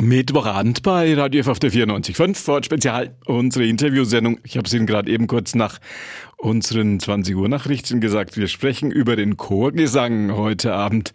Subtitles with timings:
[0.00, 4.38] Mittwochabend bei Radio F auf der 94.5 Ford Spezial, unsere Interviewsendung.
[4.44, 5.80] Ich habe es Ihnen gerade eben kurz nach
[6.36, 8.36] unseren 20 Uhr Nachrichten gesagt.
[8.36, 11.12] Wir sprechen über den Chorgesang heute Abend.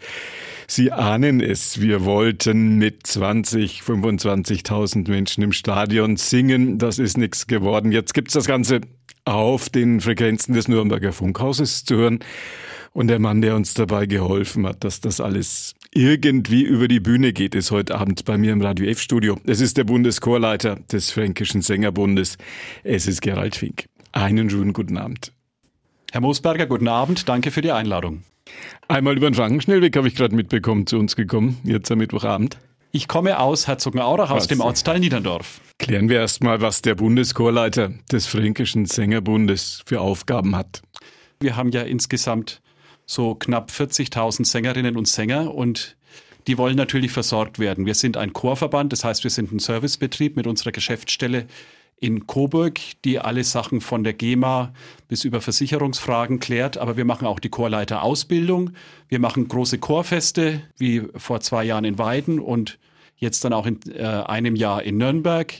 [0.67, 6.77] Sie ahnen es, wir wollten mit 20, 25.000 Menschen im Stadion singen.
[6.77, 7.93] Das ist nichts geworden.
[7.93, 8.81] Jetzt gibt's das Ganze
[9.23, 12.19] auf den Frequenzen des Nürnberger Funkhauses zu hören.
[12.91, 17.33] Und der Mann, der uns dabei geholfen hat, dass das alles irgendwie über die Bühne
[17.33, 19.37] geht, ist heute Abend bei mir im Radio F-Studio.
[19.45, 22.37] Es ist der Bundeschorleiter des Fränkischen Sängerbundes.
[22.83, 23.85] Es ist Gerald Fink.
[24.11, 25.31] Einen schönen guten Abend.
[26.11, 27.27] Herr Moosberger, guten Abend.
[27.29, 28.23] Danke für die Einladung.
[28.87, 32.57] Einmal über den Frankenschnellweg habe ich gerade mitbekommen, zu uns gekommen, jetzt am Mittwochabend.
[32.91, 35.61] Ich komme aus Herzogenaurach, aus dem Ortsteil Niederndorf.
[35.79, 40.81] Klären wir erstmal, was der Bundeschorleiter des Fränkischen Sängerbundes für Aufgaben hat.
[41.39, 42.61] Wir haben ja insgesamt
[43.05, 45.95] so knapp 40.000 Sängerinnen und Sänger und
[46.47, 47.85] die wollen natürlich versorgt werden.
[47.85, 51.47] Wir sind ein Chorverband, das heißt, wir sind ein Servicebetrieb mit unserer Geschäftsstelle
[52.03, 54.73] in Coburg, die alle Sachen von der GEMA
[55.07, 56.77] bis über Versicherungsfragen klärt.
[56.77, 58.71] Aber wir machen auch die Chorleiterausbildung.
[59.07, 62.77] Wir machen große Chorfeste, wie vor zwei Jahren in Weiden und
[63.15, 65.53] jetzt dann auch in äh, einem Jahr in Nürnberg.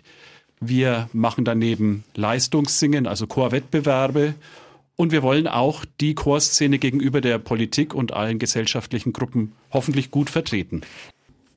[0.60, 4.34] Wir machen daneben Leistungssingen, also Chorwettbewerbe
[4.96, 10.30] und wir wollen auch die Chorszene gegenüber der Politik und allen gesellschaftlichen Gruppen hoffentlich gut
[10.30, 10.82] vertreten.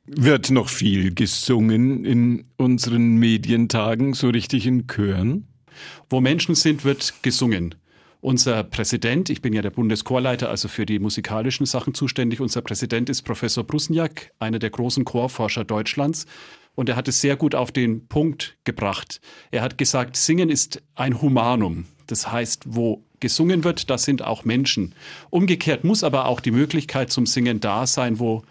[0.06, 5.48] Wird noch viel gesungen in unseren Medientagen, so richtig in Chören?
[6.08, 7.74] Wo Menschen sind, wird gesungen.
[8.20, 13.10] Unser Präsident, ich bin ja der Bundeschorleiter, also für die musikalischen Sachen zuständig, unser Präsident
[13.10, 16.26] ist Professor Brusniak, einer der großen Chorforscher Deutschlands.
[16.74, 19.20] Und er hat es sehr gut auf den Punkt gebracht.
[19.50, 21.86] Er hat gesagt, Singen ist ein Humanum.
[22.06, 24.94] Das heißt, wo gesungen wird, das sind auch Menschen.
[25.30, 28.42] Umgekehrt muss aber auch die Möglichkeit zum Singen da sein, wo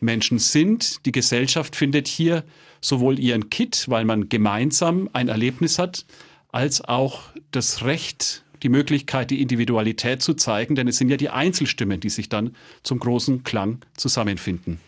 [0.00, 1.04] Menschen sind.
[1.06, 2.44] Die Gesellschaft findet hier
[2.80, 6.04] sowohl ihren Kit, weil man gemeinsam ein Erlebnis hat,
[6.48, 11.30] als auch das Recht, die Möglichkeit, die Individualität zu zeigen, denn es sind ja die
[11.30, 14.78] Einzelstimmen, die sich dann zum großen Klang zusammenfinden.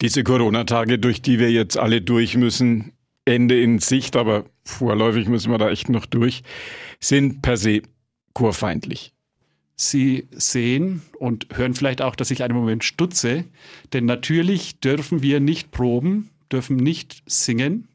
[0.00, 2.92] Diese Corona-Tage, durch die wir jetzt alle durch müssen,
[3.24, 6.42] Ende in Sicht, aber vorläufig müssen wir da echt noch durch,
[7.00, 7.82] sind per se
[8.38, 9.12] kurfeindlich.
[9.74, 13.42] Sie sehen und hören vielleicht auch, dass ich einen Moment stutze,
[13.92, 17.88] denn natürlich dürfen wir nicht proben, dürfen nicht singen,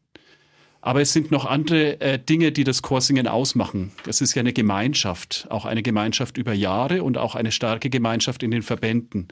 [0.81, 3.93] aber es sind noch andere äh, Dinge, die das Chorsingen ausmachen.
[4.05, 8.43] Es ist ja eine Gemeinschaft, auch eine Gemeinschaft über Jahre und auch eine starke Gemeinschaft
[8.43, 9.29] in den Verbänden.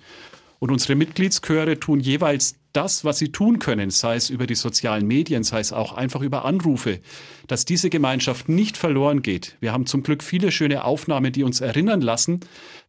[0.62, 5.08] Und unsere Mitgliedschöre tun jeweils das, was sie tun können, sei es über die sozialen
[5.08, 7.00] Medien, sei es auch einfach über Anrufe,
[7.48, 9.58] dass diese Gemeinschaft nicht verloren geht.
[9.60, 12.42] Wir haben zum Glück viele schöne Aufnahmen, die uns erinnern lassen,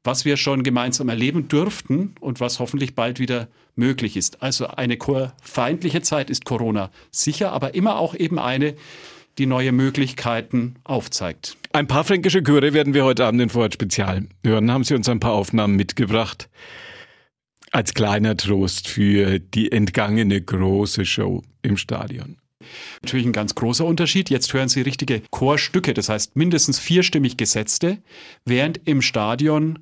[0.05, 4.43] was wir schon gemeinsam erleben dürften und was hoffentlich bald wieder möglich ist.
[4.43, 4.99] Also eine
[5.41, 8.75] feindliche Zeit ist Corona sicher, aber immer auch eben eine,
[9.39, 11.57] die neue Möglichkeiten aufzeigt.
[11.73, 14.71] Ein paar fränkische Chöre werden wir heute Abend in Vorort Spezial hören.
[14.71, 16.51] Haben Sie uns ein paar Aufnahmen mitgebracht?
[17.75, 22.37] Als kleiner Trost für die entgangene große Show im Stadion.
[23.01, 24.29] Natürlich ein ganz großer Unterschied.
[24.29, 27.99] Jetzt hören Sie richtige Chorstücke, das heißt mindestens vierstimmig gesetzte,
[28.45, 29.79] während im Stadion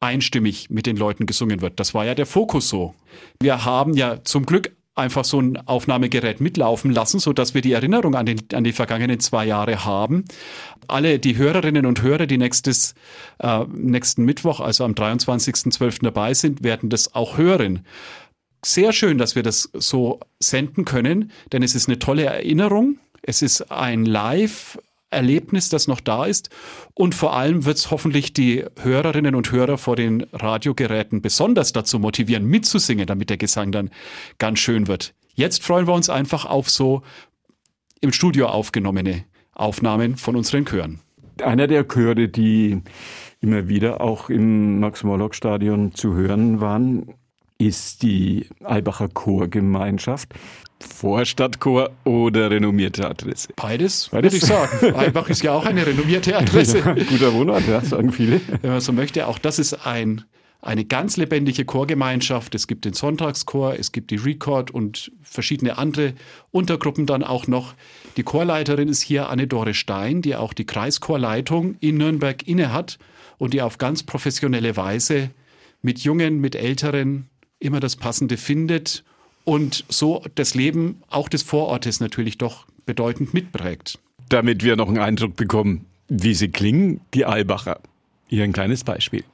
[0.00, 1.78] einstimmig mit den Leuten gesungen wird.
[1.78, 2.96] Das war ja der Fokus so.
[3.40, 7.72] Wir haben ja zum Glück einfach so ein Aufnahmegerät mitlaufen lassen, so dass wir die
[7.72, 10.24] Erinnerung an, den, an die vergangenen zwei Jahre haben.
[10.86, 12.94] Alle die Hörerinnen und Hörer, die nächstes,
[13.38, 16.02] äh, nächsten Mittwoch, also am 23.12.
[16.02, 17.84] dabei sind, werden das auch hören.
[18.64, 22.98] Sehr schön, dass wir das so senden können, denn es ist eine tolle Erinnerung.
[23.22, 24.78] Es ist ein Live
[25.10, 26.50] Erlebnis, das noch da ist.
[26.94, 31.98] Und vor allem wird es hoffentlich die Hörerinnen und Hörer vor den Radiogeräten besonders dazu
[31.98, 33.90] motivieren, mitzusingen, damit der Gesang dann
[34.38, 35.14] ganz schön wird.
[35.34, 37.02] Jetzt freuen wir uns einfach auf so
[38.00, 41.00] im Studio aufgenommene Aufnahmen von unseren Chören.
[41.42, 42.82] Einer der Chöre, die
[43.40, 47.14] immer wieder auch im Max-Morlock-Stadion zu hören waren,
[47.58, 50.32] ist die Albacher Chorgemeinschaft.
[50.80, 53.48] Vorstadtchor oder renommierte Adresse?
[53.56, 54.32] Beides, Beides?
[54.32, 54.94] würde ich sagen.
[54.94, 56.78] Albach ist ja auch eine renommierte Adresse.
[56.78, 58.40] Ja, guter Wohnort, ja, sagen viele.
[58.62, 60.22] Wenn man so möchte, auch das ist ein,
[60.62, 62.54] eine ganz lebendige Chorgemeinschaft.
[62.54, 66.14] Es gibt den Sonntagschor, es gibt die Record und verschiedene andere
[66.52, 67.74] Untergruppen dann auch noch.
[68.16, 72.98] Die Chorleiterin ist hier Anne-Dore Stein, die auch die Kreischorleitung in Nürnberg innehat
[73.38, 75.30] und die auf ganz professionelle Weise
[75.82, 77.26] mit Jungen, mit Älteren
[77.60, 79.04] immer das Passende findet
[79.44, 83.98] und so das Leben auch des Vorortes natürlich doch bedeutend mitprägt.
[84.28, 87.80] Damit wir noch einen Eindruck bekommen, wie sie klingen, die Albacher.
[88.28, 89.24] Hier ein kleines Beispiel.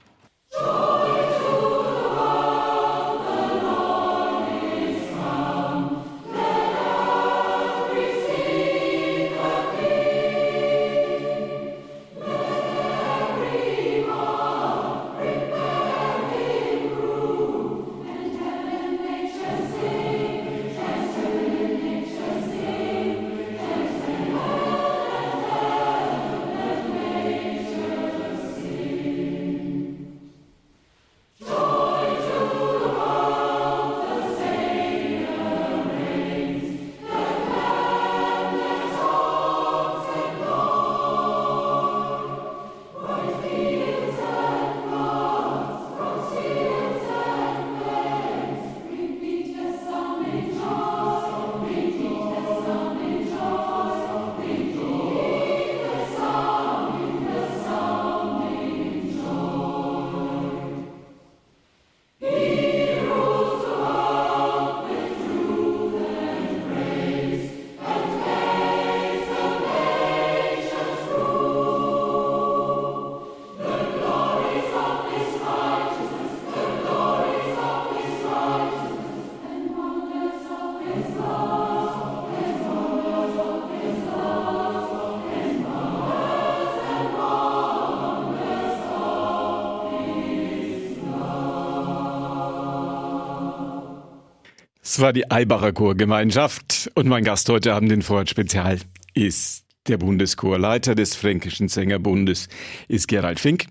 [94.95, 98.79] Das war die Eibacher Chorgemeinschaft und mein Gast heute Abend in Vorort Spezial
[99.13, 102.49] ist der Bundeschorleiter des Fränkischen Sängerbundes,
[102.87, 103.67] ist Gerald Fink.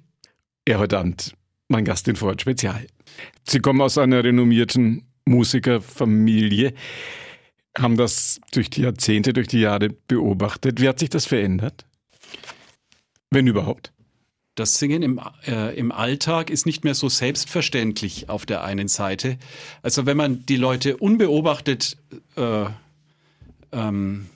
[0.65, 1.33] Er heute Abend
[1.69, 2.87] mein Gast in Vorort Spezial.
[3.47, 6.73] Sie kommen aus einer renommierten Musikerfamilie,
[7.77, 10.81] haben das durch die Jahrzehnte, durch die Jahre beobachtet.
[10.81, 11.85] Wie hat sich das verändert?
[13.29, 13.93] Wenn überhaupt?
[14.55, 19.37] Das Singen im, äh, im Alltag ist nicht mehr so selbstverständlich auf der einen Seite.
[19.81, 21.97] Also wenn man die Leute unbeobachtet
[22.35, 22.65] äh,
[23.71, 24.29] ähm,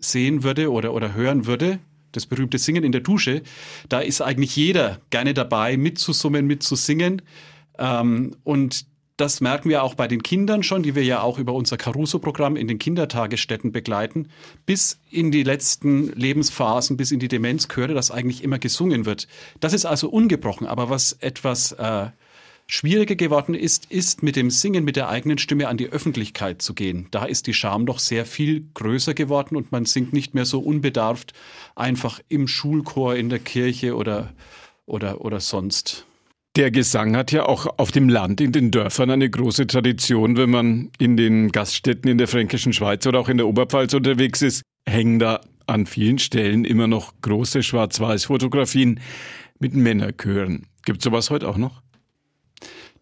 [0.00, 1.78] sehen würde oder, oder hören würde,
[2.12, 3.42] das berühmte Singen in der Dusche,
[3.88, 7.22] da ist eigentlich jeder gerne dabei, mitzusummen, mitzusingen.
[7.78, 8.86] Ähm, und
[9.18, 12.54] das merken wir auch bei den Kindern schon, die wir ja auch über unser Caruso-Programm
[12.54, 14.28] in den Kindertagesstätten begleiten,
[14.64, 19.26] bis in die letzten Lebensphasen, bis in die Demenzchöre, dass eigentlich immer gesungen wird.
[19.58, 20.68] Das ist also ungebrochen.
[20.68, 22.10] Aber was etwas äh,
[22.68, 26.72] schwieriger geworden ist, ist mit dem Singen mit der eigenen Stimme an die Öffentlichkeit zu
[26.74, 27.08] gehen.
[27.10, 30.60] Da ist die Scham doch sehr viel größer geworden und man singt nicht mehr so
[30.60, 31.32] unbedarft
[31.74, 34.32] einfach im Schulchor in der Kirche oder,
[34.86, 36.07] oder, oder sonst.
[36.58, 40.36] Der Gesang hat ja auch auf dem Land, in den Dörfern eine große Tradition.
[40.36, 44.42] Wenn man in den Gaststätten in der Fränkischen Schweiz oder auch in der Oberpfalz unterwegs
[44.42, 48.98] ist, hängen da an vielen Stellen immer noch große Schwarz-Weiß-Fotografien
[49.60, 50.66] mit Männerchören.
[50.84, 51.80] Gibt es sowas heute auch noch?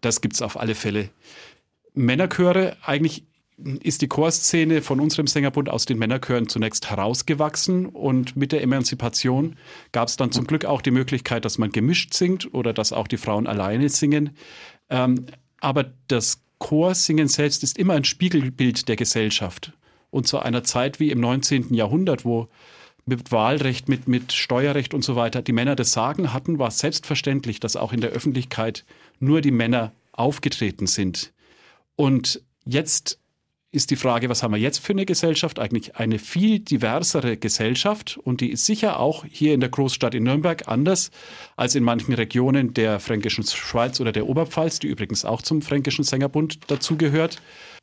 [0.01, 1.09] Das gibt es auf alle Fälle.
[1.95, 3.25] Männerchöre eigentlich
[3.57, 9.55] ist die Chorszene von unserem Sängerbund aus den Männerchören zunächst herausgewachsen und mit der Emanzipation
[9.91, 13.07] gab es dann zum Glück auch die Möglichkeit, dass man gemischt singt oder dass auch
[13.07, 14.31] die Frauen alleine singen.
[14.89, 15.25] Ähm,
[15.59, 19.73] aber das Chorsingen selbst ist immer ein Spiegelbild der Gesellschaft.
[20.11, 21.73] Und zu einer Zeit wie im 19.
[21.73, 22.47] Jahrhundert, wo
[23.05, 26.79] mit Wahlrecht, mit, mit Steuerrecht und so weiter die Männer das Sagen hatten, war es
[26.79, 28.85] selbstverständlich, dass auch in der Öffentlichkeit
[29.19, 31.33] nur die Männer aufgetreten sind.
[31.95, 33.19] Und jetzt
[33.71, 35.59] ist die Frage, was haben wir jetzt für eine Gesellschaft?
[35.59, 40.23] Eigentlich eine viel diversere Gesellschaft und die ist sicher auch hier in der Großstadt in
[40.23, 41.11] Nürnberg anders
[41.57, 46.05] als in manchen Regionen der Fränkischen Schweiz oder der Oberpfalz, die übrigens auch zum Fränkischen
[46.05, 47.41] Sängerbund dazugehört.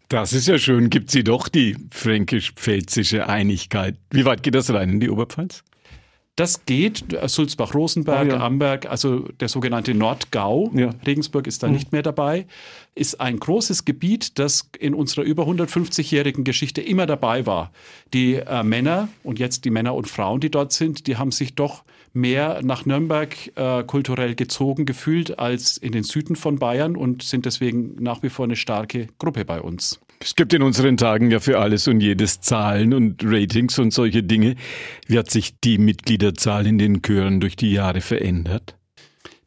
[0.09, 0.91] Das ist ja schön.
[0.91, 3.97] Gibt sie doch die fränkisch-pfälzische Einigkeit.
[4.11, 5.65] Wie weit geht das rein in die Oberpfalz?
[6.37, 8.41] Das geht, Sulzbach-Rosenberg, ah, ja.
[8.41, 10.91] Amberg, also der sogenannte Nordgau, ja.
[11.07, 11.75] Regensburg ist da mhm.
[11.75, 12.47] nicht mehr dabei,
[12.97, 17.71] ist ein großes Gebiet, das in unserer über 150-jährigen Geschichte immer dabei war.
[18.13, 21.55] Die äh, Männer und jetzt die Männer und Frauen, die dort sind, die haben sich
[21.55, 27.23] doch mehr nach Nürnberg äh, kulturell gezogen gefühlt als in den Süden von Bayern und
[27.23, 30.01] sind deswegen nach wie vor eine starke Gruppe bei uns.
[30.25, 34.23] Es gibt in unseren Tagen ja für alles und jedes Zahlen und Ratings und solche
[34.23, 34.57] Dinge.
[35.07, 38.75] Wie hat sich die Mitgliederzahl in den Chören durch die Jahre verändert?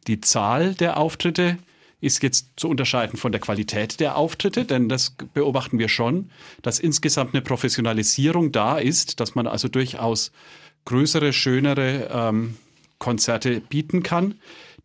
[0.05, 1.57] Die Zahl der Auftritte
[1.99, 6.29] ist jetzt zu unterscheiden von der Qualität der Auftritte, denn das beobachten wir schon,
[6.61, 10.31] dass insgesamt eine Professionalisierung da ist, dass man also durchaus
[10.85, 12.55] größere, schönere ähm,
[12.99, 14.35] Konzerte bieten kann.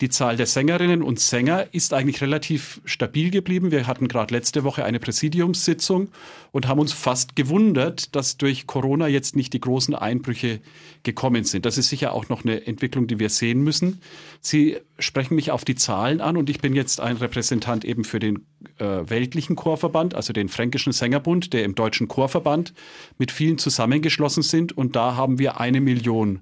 [0.03, 3.71] Die Zahl der Sängerinnen und Sänger ist eigentlich relativ stabil geblieben.
[3.71, 6.09] Wir hatten gerade letzte Woche eine Präsidiumssitzung
[6.51, 10.59] und haben uns fast gewundert, dass durch Corona jetzt nicht die großen Einbrüche
[11.05, 11.67] gekommen sind.
[11.67, 14.01] Das ist sicher auch noch eine Entwicklung, die wir sehen müssen.
[14.41, 18.19] Sie sprechen mich auf die Zahlen an und ich bin jetzt ein Repräsentant eben für
[18.19, 18.45] den
[18.79, 22.75] äh, weltlichen Chorverband, also den Fränkischen Sängerbund, der im Deutschen Chorverband
[23.19, 26.41] mit vielen zusammengeschlossen sind und da haben wir eine Million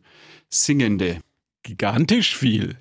[0.49, 1.19] Singende.
[1.63, 2.79] Gigantisch viel.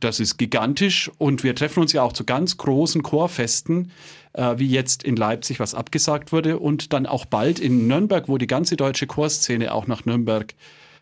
[0.00, 3.92] Das ist gigantisch und wir treffen uns ja auch zu ganz großen Chorfesten,
[4.32, 8.38] äh, wie jetzt in Leipzig, was abgesagt wurde, und dann auch bald in Nürnberg, wo
[8.38, 10.54] die ganze deutsche Chorszene auch nach Nürnberg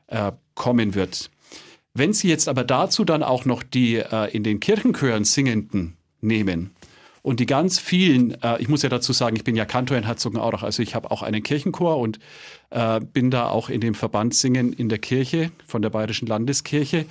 [0.09, 1.31] äh, kommen wird.
[1.95, 6.71] Wenn Sie jetzt aber dazu dann auch noch die äh, in den Kirchenchören Singenden nehmen
[7.23, 10.05] und die ganz vielen, äh, ich muss ja dazu sagen, ich bin ja Kantor in
[10.05, 12.19] Herzogenaurach, also ich habe auch einen Kirchenchor und
[12.71, 17.07] äh, bin da auch in dem Verband Singen in der Kirche von der Bayerischen Landeskirche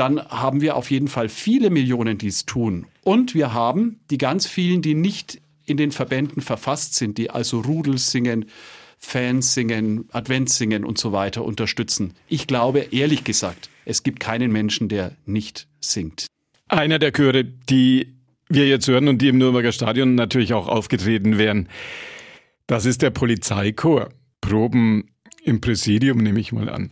[0.00, 2.86] dann haben wir auf jeden Fall viele Millionen, die es tun.
[3.04, 7.60] Und wir haben die ganz vielen, die nicht in den Verbänden verfasst sind, die also
[7.60, 8.46] Rudel singen,
[8.96, 12.14] Fans singen, Advent singen und so weiter unterstützen.
[12.28, 16.26] Ich glaube, ehrlich gesagt, es gibt keinen Menschen, der nicht singt.
[16.68, 18.14] Einer der Chöre, die
[18.48, 21.68] wir jetzt hören und die im Nürnberger Stadion natürlich auch aufgetreten wären,
[22.66, 24.08] das ist der Polizeichor.
[24.40, 25.10] Proben
[25.44, 26.90] im Präsidium nehme ich mal an.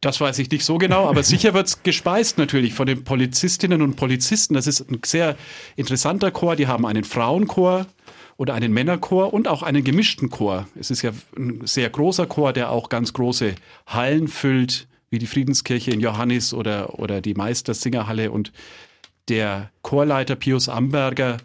[0.00, 3.82] Das weiß ich nicht so genau, aber sicher wird es gespeist natürlich von den Polizistinnen
[3.82, 4.54] und Polizisten.
[4.54, 5.36] Das ist ein sehr
[5.74, 6.54] interessanter Chor.
[6.54, 7.86] Die haben einen Frauenchor
[8.36, 10.68] oder einen Männerchor und auch einen gemischten Chor.
[10.78, 15.26] Es ist ja ein sehr großer Chor, der auch ganz große Hallen füllt, wie die
[15.26, 18.30] Friedenskirche in Johannis oder, oder die Meistersingerhalle.
[18.30, 18.52] Und
[19.28, 21.38] der Chorleiter Pius Amberger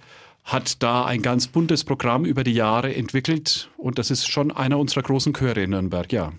[0.43, 4.77] hat da ein ganz buntes Programm über die Jahre entwickelt und das ist schon einer
[4.77, 6.34] unserer großen Chöre in Nürnberg, ja.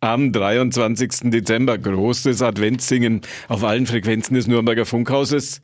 [0.00, 1.30] Am 23.
[1.30, 5.60] Dezember großes Adventssingen auf allen Frequenzen des Nürnberger Funkhauses.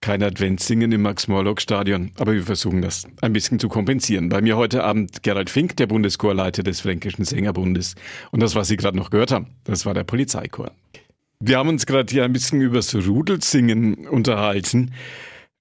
[0.00, 4.30] Kein Adventssingen im Max-Morlock-Stadion, aber wir versuchen das ein bisschen zu kompensieren.
[4.30, 7.94] Bei mir heute Abend Gerald Fink, der Bundeschorleiter des Fränkischen Sängerbundes.
[8.30, 10.72] Und das, was Sie gerade noch gehört haben, das war der Polizeichor.
[11.38, 14.92] Wir haben uns gerade hier ein bisschen übers Rudelsingen unterhalten.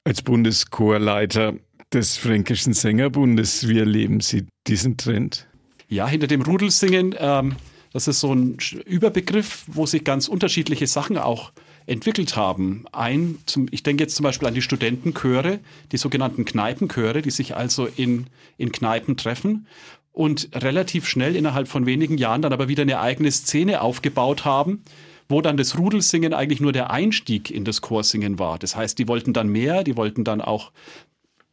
[0.06, 1.54] Als Bundeschorleiter
[1.94, 5.48] des Fränkischen Sängerbundes, wie erleben Sie diesen Trend?
[5.89, 7.56] Ja, hinter dem Rudelsingen ähm,
[7.93, 11.51] das ist so ein Überbegriff, wo sich ganz unterschiedliche Sachen auch
[11.86, 12.86] entwickelt haben.
[12.91, 15.60] Ein, zum, ich denke jetzt zum Beispiel an die Studentenchöre,
[15.91, 18.27] die sogenannten Kneipenchöre, die sich also in,
[18.58, 19.65] in Kneipen treffen
[20.12, 24.84] und relativ schnell innerhalb von wenigen Jahren dann aber wieder eine eigene Szene aufgebaut haben,
[25.27, 28.60] wo dann das Rudelsingen eigentlich nur der Einstieg in das Chorsingen war.
[28.60, 30.72] Das heißt, die wollten dann mehr, die wollten dann auch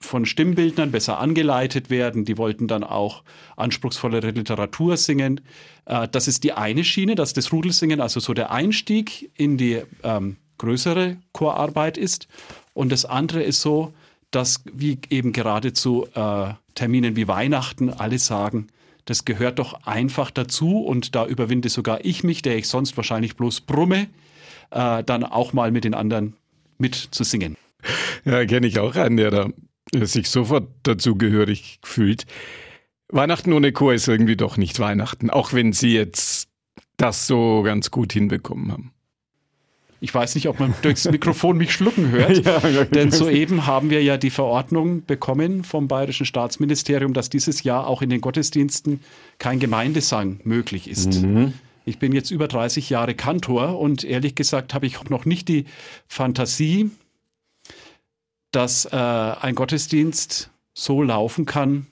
[0.00, 2.24] von Stimmbildnern besser angeleitet werden.
[2.24, 3.22] Die wollten dann auch
[3.56, 5.40] anspruchsvollere Literatur singen.
[5.86, 9.82] Äh, das ist die eine Schiene, dass das Rudelsingen also so der Einstieg in die
[10.02, 12.28] ähm, größere Chorarbeit ist.
[12.74, 13.92] Und das andere ist so,
[14.30, 18.68] dass wie eben gerade zu äh, Terminen wie Weihnachten alle sagen,
[19.06, 23.36] das gehört doch einfach dazu und da überwinde sogar ich mich, der ich sonst wahrscheinlich
[23.36, 24.08] bloß brumme,
[24.70, 26.34] äh, dann auch mal mit den anderen
[26.76, 27.56] mit zu singen.
[28.24, 29.48] Ja, kenne ich auch einen, der da
[29.94, 32.26] sich sofort dazugehörig fühlt.
[33.08, 36.48] Weihnachten ohne Chor ist irgendwie doch nicht Weihnachten, auch wenn Sie jetzt
[36.96, 38.92] das so ganz gut hinbekommen haben.
[40.00, 44.02] Ich weiß nicht, ob man durchs Mikrofon mich schlucken hört, ja, denn soeben haben wir
[44.02, 49.00] ja die Verordnung bekommen vom Bayerischen Staatsministerium, dass dieses Jahr auch in den Gottesdiensten
[49.38, 51.22] kein Gemeindesang möglich ist.
[51.22, 51.54] Mhm.
[51.86, 55.66] Ich bin jetzt über 30 Jahre Kantor und ehrlich gesagt habe ich noch nicht die
[56.08, 56.90] Fantasie,
[58.52, 61.86] dass äh, ein Gottesdienst so laufen kann,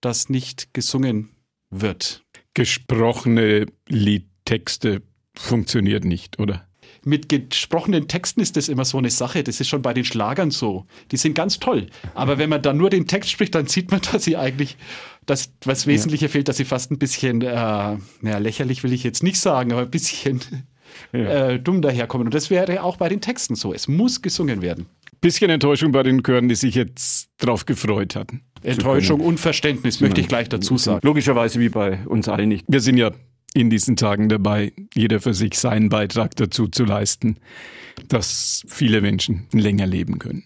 [0.00, 1.30] dass nicht gesungen
[1.70, 2.22] wird.
[2.54, 5.02] Gesprochene Liedtexte
[5.34, 6.66] funktioniert nicht, oder?
[7.04, 9.44] Mit gesprochenen Texten ist das immer so eine Sache.
[9.44, 10.86] Das ist schon bei den Schlagern so.
[11.10, 11.86] Die sind ganz toll.
[12.14, 14.76] Aber wenn man dann nur den Text spricht, dann sieht man, dass sie eigentlich,
[15.24, 16.30] dass was Wesentliche ja.
[16.30, 19.82] fehlt, dass sie fast ein bisschen, äh, naja, lächerlich will ich jetzt nicht sagen, aber
[19.82, 20.40] ein bisschen
[21.12, 21.50] ja.
[21.50, 22.26] äh, dumm daherkommen.
[22.26, 23.72] Und das wäre auch bei den Texten so.
[23.72, 24.86] Es muss gesungen werden
[25.20, 28.42] bisschen Enttäuschung bei den Chören, die sich jetzt drauf gefreut hatten.
[28.62, 31.00] Enttäuschung, Unverständnis, möchte ich gleich dazu sagen.
[31.02, 32.64] Logischerweise wie bei uns allen nicht.
[32.68, 33.12] Wir sind ja
[33.54, 37.36] in diesen Tagen dabei, jeder für sich seinen Beitrag dazu zu leisten,
[38.08, 40.44] dass viele Menschen länger leben können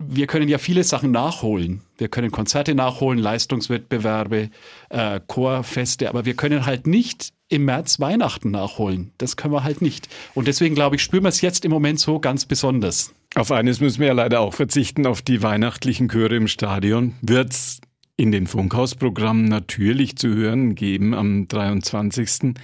[0.00, 1.82] wir können ja viele Sachen nachholen.
[1.98, 4.50] Wir können Konzerte nachholen, Leistungswettbewerbe,
[4.88, 9.12] äh, Chorfeste, aber wir können halt nicht im März Weihnachten nachholen.
[9.18, 10.08] Das können wir halt nicht.
[10.34, 13.12] Und deswegen glaube ich, spüren wir es jetzt im Moment so ganz besonders.
[13.36, 17.14] Auf eines müssen wir ja leider auch verzichten, auf die weihnachtlichen Chöre im Stadion.
[17.22, 17.80] Wird's
[18.16, 22.54] in den Funkhausprogrammen natürlich zu hören geben am 23.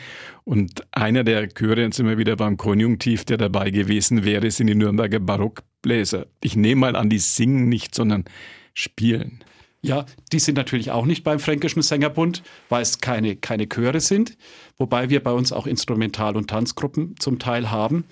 [0.45, 4.67] Und einer der Chöre, jetzt sind wir wieder beim Konjunktiv, der dabei gewesen wäre, sind
[4.67, 6.27] die Nürnberger Barockbläser.
[6.43, 8.25] Ich nehme mal an, die singen nicht, sondern
[8.75, 9.43] spielen.
[9.83, 14.37] Ja, die sind natürlich auch nicht beim Fränkischen Sängerbund, weil es keine, keine Chöre sind,
[14.79, 18.05] wobei wir bei uns auch Instrumental- und Tanzgruppen zum Teil haben.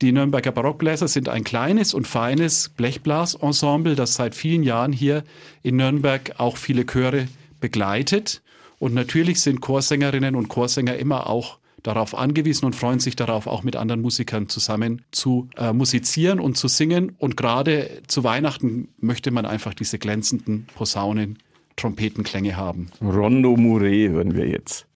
[0.00, 5.24] Die Nürnberger Barockbläser sind ein kleines und feines Blechblasensemble, das seit vielen Jahren hier
[5.64, 7.26] in Nürnberg auch viele Chöre
[7.60, 8.40] begleitet.
[8.78, 13.64] Und natürlich sind Chorsängerinnen und Chorsänger immer auch darauf angewiesen und freuen sich darauf, auch
[13.64, 17.16] mit anderen Musikern zusammen zu äh, musizieren und zu singen.
[17.18, 21.38] Und gerade zu Weihnachten möchte man einfach diese glänzenden Posaunen,
[21.76, 22.88] Trompetenklänge haben.
[23.00, 24.87] Rondo Mure hören wir jetzt.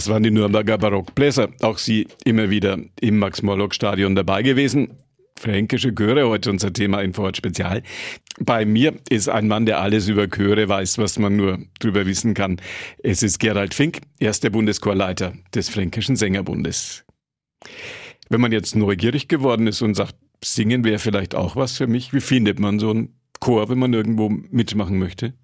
[0.00, 1.50] Das waren die Nürnberger Barockbläser.
[1.60, 4.96] Auch sie immer wieder im Max-Morlock-Stadion dabei gewesen.
[5.38, 7.82] Fränkische Chöre, heute unser Thema in Vorort Spezial.
[8.38, 12.32] Bei mir ist ein Mann, der alles über Chöre weiß, was man nur drüber wissen
[12.32, 12.62] kann.
[13.02, 17.04] Es ist Gerald Fink, erster Bundeschorleiter des Fränkischen Sängerbundes.
[18.30, 22.14] Wenn man jetzt neugierig geworden ist und sagt, singen wäre vielleicht auch was für mich,
[22.14, 25.34] wie findet man so einen Chor, wenn man irgendwo mitmachen möchte?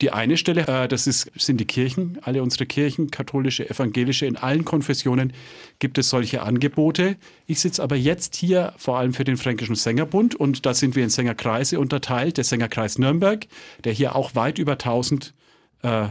[0.00, 4.36] Die eine Stelle, äh, das ist, sind die Kirchen, alle unsere Kirchen, katholische, evangelische, in
[4.36, 5.32] allen Konfessionen
[5.78, 7.16] gibt es solche Angebote.
[7.46, 11.04] Ich sitze aber jetzt hier vor allem für den Fränkischen Sängerbund und da sind wir
[11.04, 12.38] in Sängerkreise unterteilt.
[12.38, 13.46] Der Sängerkreis Nürnberg,
[13.84, 15.34] der hier auch weit über 1000
[15.82, 16.08] äh,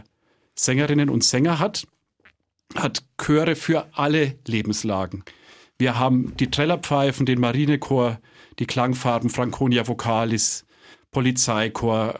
[0.53, 1.87] Sängerinnen und Sänger hat,
[2.75, 5.23] hat Chöre für alle Lebenslagen.
[5.79, 8.19] Wir haben die Trellerpfeifen, den Marinechor,
[8.59, 10.65] die Klangfarben Franconia Vocalis,
[11.11, 12.19] Polizeichor,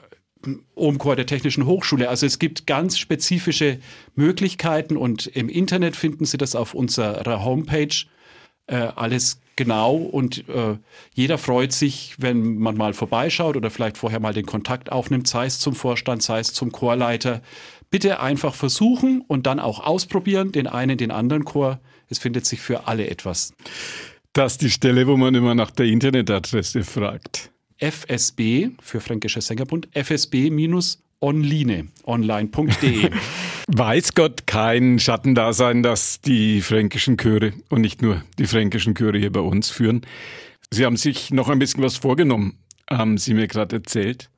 [0.75, 2.09] Omchor der Technischen Hochschule.
[2.09, 3.79] Also es gibt ganz spezifische
[4.15, 8.05] Möglichkeiten und im Internet finden Sie das auf unserer Homepage
[8.67, 10.77] äh, alles genau und äh,
[11.13, 15.47] jeder freut sich, wenn man mal vorbeischaut oder vielleicht vorher mal den Kontakt aufnimmt, sei
[15.47, 17.41] es zum Vorstand, sei es zum Chorleiter.
[17.89, 21.79] Bitte einfach versuchen und dann auch ausprobieren, den einen, den anderen Chor.
[22.07, 23.53] Es findet sich für alle etwas.
[24.33, 27.51] Das ist die Stelle, wo man immer nach der Internetadresse fragt.
[27.79, 33.09] FSB für Fränkischer Sängerbund, fsb-online, online.de.
[33.67, 39.31] Weiß Gott kein Schattendasein, dass die fränkischen Chöre und nicht nur die fränkischen Chöre hier
[39.31, 40.01] bei uns führen.
[40.71, 42.57] Sie haben sich noch ein bisschen was vorgenommen,
[42.89, 44.29] haben Sie mir gerade erzählt.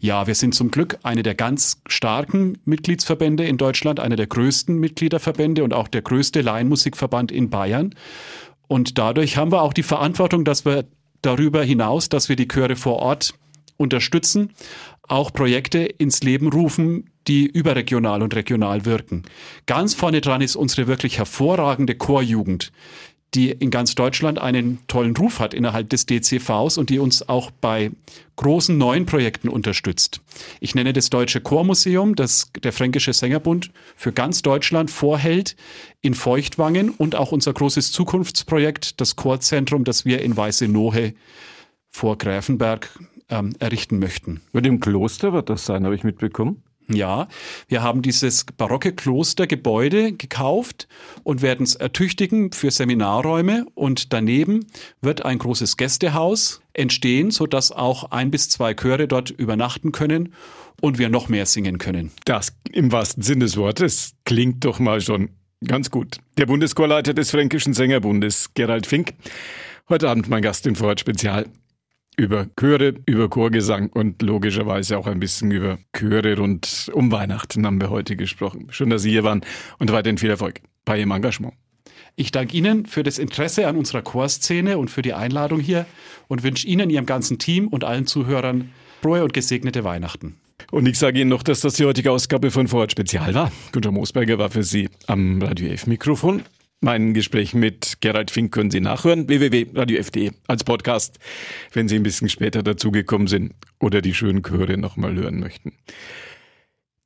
[0.00, 4.76] Ja, wir sind zum Glück eine der ganz starken Mitgliedsverbände in Deutschland, einer der größten
[4.78, 7.94] Mitgliederverbände und auch der größte Laienmusikverband in Bayern.
[8.66, 10.84] Und dadurch haben wir auch die Verantwortung, dass wir
[11.22, 13.34] darüber hinaus, dass wir die Chöre vor Ort
[13.76, 14.52] unterstützen,
[15.02, 19.22] auch Projekte ins Leben rufen, die überregional und regional wirken.
[19.66, 22.72] Ganz vorne dran ist unsere wirklich hervorragende Chorjugend,
[23.34, 27.50] die in ganz Deutschland einen tollen Ruf hat innerhalb des DCVs und die uns auch
[27.50, 27.90] bei
[28.36, 30.20] großen neuen Projekten unterstützt.
[30.60, 35.56] Ich nenne das Deutsche Chormuseum, das der Fränkische Sängerbund für ganz Deutschland vorhält
[36.00, 41.14] in Feuchtwangen und auch unser großes Zukunftsprojekt, das Chorzentrum, das wir in Weiße Nohe
[41.90, 44.40] vor Gräfenberg ähm, errichten möchten.
[44.52, 46.62] Mit dem Kloster wird das sein, habe ich mitbekommen.
[46.90, 47.28] Ja,
[47.68, 50.88] wir haben dieses barocke Klostergebäude gekauft
[51.22, 54.66] und werden es ertüchtigen für Seminarräume und daneben
[55.02, 60.32] wird ein großes Gästehaus entstehen, sodass auch ein bis zwei Chöre dort übernachten können
[60.80, 62.10] und wir noch mehr singen können.
[62.24, 65.28] Das im wahrsten Sinne des Wortes klingt doch mal schon
[65.66, 66.16] ganz gut.
[66.38, 69.12] Der Bundeschorleiter des Fränkischen Sängerbundes, Gerald Fink,
[69.90, 71.46] heute Abend mein Gast im Vorort Spezial
[72.18, 77.80] über Chöre, über Chorgesang und logischerweise auch ein bisschen über Chöre rund um Weihnachten haben
[77.80, 78.66] wir heute gesprochen.
[78.70, 79.42] Schön, dass Sie hier waren
[79.78, 81.54] und weiterhin viel Erfolg bei Ihrem Engagement.
[82.16, 85.86] Ich danke Ihnen für das Interesse an unserer Chorszene und für die Einladung hier
[86.26, 90.34] und wünsche Ihnen, Ihrem ganzen Team und allen Zuhörern frohe und gesegnete Weihnachten.
[90.72, 93.52] Und ich sage Ihnen noch, dass das die heutige Ausgabe von Vorort Spezial war.
[93.70, 96.42] Günter Moosberger war für Sie am Radio F Mikrofon.
[96.80, 101.18] Mein Gespräch mit Gerald Fink können Sie nachhören, www.radiof.de als Podcast,
[101.72, 105.72] wenn Sie ein bisschen später dazugekommen sind oder die schönen Chöre nochmal hören möchten.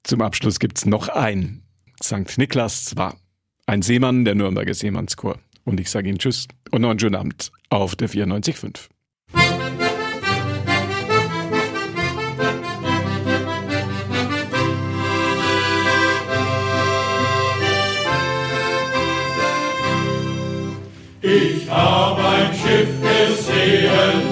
[0.03, 1.63] Zum Abschluss gibt's noch ein.
[2.03, 2.37] St.
[2.37, 3.17] Niklas war
[3.65, 5.39] ein Seemann der Nürnberger Seemannschor.
[5.65, 8.92] Und ich sage Ihnen Tschüss und noch einen schönen Abend auf der 94.5.
[21.35, 24.32] Ich hab ein Schiff gesehen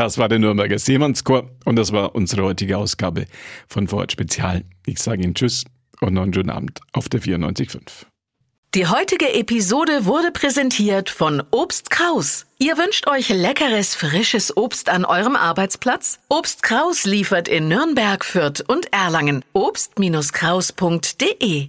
[0.00, 3.26] Das war der Nürnberger Seemannschor und das war unsere heutige Ausgabe
[3.68, 4.64] von Vorort Spezial.
[4.86, 5.66] Ich sage Ihnen Tschüss
[6.00, 8.06] und noch einen schönen Abend auf der 94.5.
[8.74, 12.46] Die heutige Episode wurde präsentiert von Obst Kraus.
[12.58, 16.18] Ihr wünscht euch leckeres, frisches Obst an eurem Arbeitsplatz?
[16.30, 19.44] Obst Kraus liefert in Nürnberg, Fürth und Erlangen.
[19.52, 21.68] Obst-Kraus.de